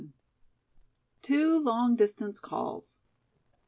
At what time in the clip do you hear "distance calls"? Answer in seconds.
1.93-2.99